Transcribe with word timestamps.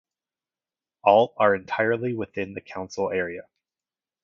All 1.03 1.35
are 1.37 1.53
entirely 1.53 2.15
within 2.15 2.55
the 2.55 2.61
council 2.61 3.11
area. 3.11 3.43